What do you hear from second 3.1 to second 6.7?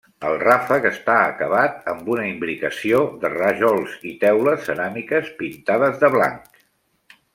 de rajols i teules ceràmiques pintades de blanc.